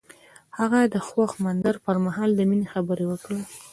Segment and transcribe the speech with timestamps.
[0.59, 3.39] هغه د خوښ منظر پر مهال د مینې خبرې وکړې.